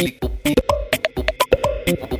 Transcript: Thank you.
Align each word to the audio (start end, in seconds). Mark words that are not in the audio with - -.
Thank 0.00 0.18
you. 2.12 2.19